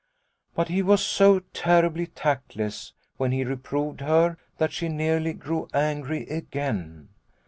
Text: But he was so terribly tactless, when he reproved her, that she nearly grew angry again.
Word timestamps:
But 0.55 0.69
he 0.69 0.81
was 0.81 1.05
so 1.05 1.41
terribly 1.53 2.07
tactless, 2.07 2.93
when 3.17 3.31
he 3.31 3.43
reproved 3.43 4.01
her, 4.01 4.35
that 4.57 4.73
she 4.73 4.89
nearly 4.89 5.33
grew 5.33 5.67
angry 5.75 6.25
again. 6.27 7.09